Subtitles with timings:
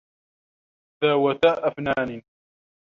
[1.03, 2.21] ذَواتا أَفنانٍ